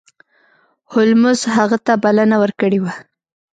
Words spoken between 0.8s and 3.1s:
هولمز هغه ته بلنه ورکړې وه.